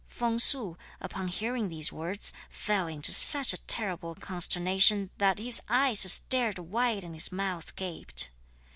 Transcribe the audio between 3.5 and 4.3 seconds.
a terrible